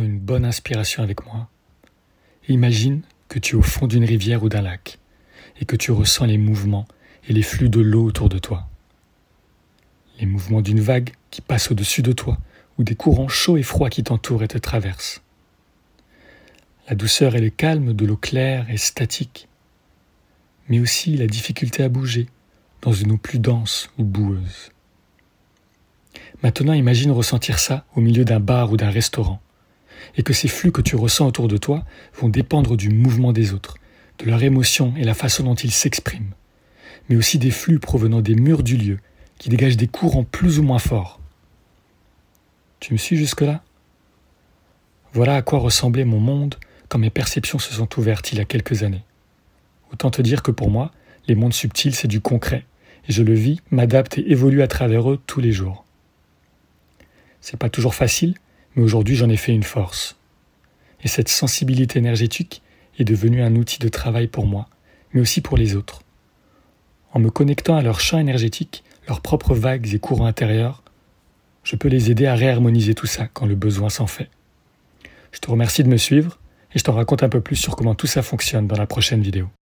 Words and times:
une 0.00 0.18
bonne 0.18 0.44
inspiration 0.44 1.02
avec 1.02 1.24
moi. 1.26 1.48
imagine 2.48 3.02
que 3.28 3.38
tu 3.38 3.54
es 3.54 3.58
au 3.58 3.62
fond 3.62 3.86
d'une 3.86 4.04
rivière 4.04 4.42
ou 4.42 4.48
d'un 4.48 4.62
lac 4.62 4.98
et 5.60 5.64
que 5.64 5.76
tu 5.76 5.90
ressens 5.90 6.26
les 6.26 6.38
mouvements 6.38 6.86
et 7.28 7.32
les 7.32 7.42
flux 7.42 7.68
de 7.68 7.80
l'eau 7.80 8.04
autour 8.04 8.28
de 8.28 8.38
toi. 8.38 8.68
Les 10.18 10.26
mouvements 10.26 10.60
d'une 10.60 10.80
vague 10.80 11.10
qui 11.30 11.40
passe 11.40 11.70
au-dessus 11.70 12.02
de 12.02 12.12
toi 12.12 12.38
ou 12.78 12.84
des 12.84 12.94
courants 12.94 13.28
chauds 13.28 13.56
et 13.56 13.62
froids 13.62 13.90
qui 13.90 14.04
t'entourent 14.04 14.42
et 14.42 14.48
te 14.48 14.58
traversent. 14.58 15.22
La 16.88 16.94
douceur 16.94 17.36
et 17.36 17.40
le 17.40 17.50
calme 17.50 17.92
de 17.92 18.04
l'eau 18.04 18.16
claire 18.16 18.68
et 18.70 18.76
statique, 18.76 19.48
mais 20.68 20.80
aussi 20.80 21.16
la 21.16 21.26
difficulté 21.26 21.82
à 21.82 21.88
bouger 21.88 22.26
dans 22.82 22.92
une 22.92 23.12
eau 23.12 23.16
plus 23.16 23.38
dense 23.38 23.90
ou 23.98 24.04
boueuse. 24.04 24.70
Maintenant, 26.42 26.72
imagine 26.72 27.12
ressentir 27.12 27.58
ça 27.58 27.84
au 27.94 28.00
milieu 28.00 28.24
d'un 28.24 28.40
bar 28.40 28.72
ou 28.72 28.76
d'un 28.76 28.90
restaurant, 28.90 29.40
et 30.16 30.22
que 30.22 30.32
ces 30.32 30.48
flux 30.48 30.72
que 30.72 30.82
tu 30.82 30.96
ressens 30.96 31.26
autour 31.26 31.48
de 31.48 31.56
toi 31.56 31.84
vont 32.14 32.28
dépendre 32.28 32.76
du 32.76 32.90
mouvement 32.90 33.32
des 33.32 33.52
autres, 33.52 33.76
de 34.18 34.26
leur 34.26 34.42
émotion 34.42 34.94
et 34.96 35.04
la 35.04 35.14
façon 35.14 35.44
dont 35.44 35.54
ils 35.54 35.72
s'expriment, 35.72 36.34
mais 37.08 37.16
aussi 37.16 37.38
des 37.38 37.50
flux 37.50 37.78
provenant 37.78 38.20
des 38.20 38.34
murs 38.34 38.62
du 38.62 38.76
lieu, 38.76 38.98
qui 39.38 39.48
dégagent 39.48 39.76
des 39.76 39.88
courants 39.88 40.24
plus 40.24 40.58
ou 40.58 40.62
moins 40.62 40.78
forts. 40.78 41.20
Tu 42.80 42.92
me 42.92 42.98
suis 42.98 43.16
jusque-là? 43.16 43.62
Voilà 45.12 45.36
à 45.36 45.42
quoi 45.42 45.58
ressemblait 45.58 46.04
mon 46.04 46.20
monde 46.20 46.56
quand 46.88 46.98
mes 46.98 47.10
perceptions 47.10 47.58
se 47.58 47.72
sont 47.72 47.98
ouvertes 47.98 48.32
il 48.32 48.38
y 48.38 48.40
a 48.40 48.44
quelques 48.44 48.82
années. 48.82 49.04
Autant 49.92 50.10
te 50.10 50.22
dire 50.22 50.42
que 50.42 50.50
pour 50.50 50.70
moi, 50.70 50.90
les 51.26 51.34
mondes 51.34 51.52
subtils, 51.52 51.94
c'est 51.94 52.08
du 52.08 52.20
concret, 52.20 52.64
et 53.08 53.12
je 53.12 53.22
le 53.22 53.34
vis, 53.34 53.60
m'adapte 53.70 54.18
et 54.18 54.30
évolue 54.30 54.62
à 54.62 54.68
travers 54.68 55.10
eux 55.10 55.20
tous 55.26 55.40
les 55.40 55.52
jours. 55.52 55.84
C'est 57.40 57.58
pas 57.58 57.68
toujours 57.68 57.94
facile, 57.94 58.34
mais 58.74 58.82
aujourd'hui 58.82 59.16
j'en 59.16 59.28
ai 59.28 59.36
fait 59.36 59.54
une 59.54 59.62
force. 59.62 60.16
Et 61.02 61.08
cette 61.08 61.28
sensibilité 61.28 61.98
énergétique 61.98 62.62
est 62.98 63.04
devenue 63.04 63.42
un 63.42 63.56
outil 63.56 63.78
de 63.78 63.88
travail 63.88 64.28
pour 64.28 64.46
moi, 64.46 64.68
mais 65.12 65.20
aussi 65.20 65.40
pour 65.40 65.56
les 65.56 65.74
autres. 65.76 66.02
En 67.12 67.20
me 67.20 67.30
connectant 67.30 67.76
à 67.76 67.82
leur 67.82 68.00
champ 68.00 68.18
énergétique, 68.18 68.84
leurs 69.08 69.20
propres 69.20 69.54
vagues 69.54 69.92
et 69.94 69.98
courants 69.98 70.26
intérieurs, 70.26 70.82
je 71.64 71.76
peux 71.76 71.88
les 71.88 72.10
aider 72.10 72.26
à 72.26 72.34
réharmoniser 72.34 72.94
tout 72.94 73.06
ça 73.06 73.28
quand 73.32 73.46
le 73.46 73.54
besoin 73.54 73.88
s'en 73.88 74.06
fait. 74.06 74.28
Je 75.32 75.38
te 75.38 75.50
remercie 75.50 75.82
de 75.82 75.88
me 75.88 75.96
suivre 75.96 76.38
et 76.74 76.78
je 76.78 76.84
t'en 76.84 76.94
raconte 76.94 77.22
un 77.22 77.28
peu 77.28 77.40
plus 77.40 77.56
sur 77.56 77.76
comment 77.76 77.94
tout 77.94 78.06
ça 78.06 78.22
fonctionne 78.22 78.66
dans 78.66 78.76
la 78.76 78.86
prochaine 78.86 79.22
vidéo. 79.22 79.48